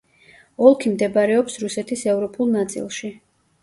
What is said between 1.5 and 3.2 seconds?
რუსეთის ევროპულ ნაწილში.